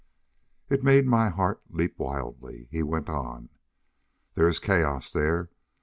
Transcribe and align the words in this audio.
It 0.67 0.81
made 0.81 1.05
my 1.05 1.29
heart 1.29 1.61
leap 1.69 1.99
wildly. 1.99 2.67
He 2.71 2.81
went 2.81 3.07
on: 3.07 3.49
"There 4.33 4.47
is 4.47 4.57
chaos 4.57 5.11
there. 5.11 5.51